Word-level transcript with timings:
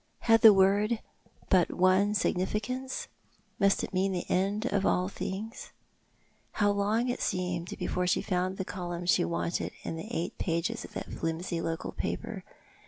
Had 0.21 0.41
the 0.41 0.51
word 0.51 0.97
but 1.49 1.71
one 1.71 2.15
significance? 2.15 3.07
Must 3.59 3.83
it 3.83 3.93
mean 3.93 4.13
the 4.13 4.25
end 4.29 4.65
of 4.65 4.83
all 4.83 5.09
things? 5.09 5.69
How 6.53 6.71
long 6.71 7.07
it 7.07 7.21
seemed 7.21 7.77
before 7.77 8.07
she 8.07 8.23
found 8.23 8.57
the 8.57 8.65
column 8.65 9.05
she 9.05 9.23
wanted 9.23 9.69
The 9.73 9.77
Furies 9.81 9.85
on 9.85 9.95
the 9.97 10.01
Hearth. 10.01 10.11
305 10.11 10.17
in 10.17 10.25
the 10.25 10.25
eight 10.25 10.37
pages 10.39 10.83
of 10.83 10.93
that 10.93 11.13
flimsy 11.13 11.61
local 11.61 11.91
paper! 11.91 12.43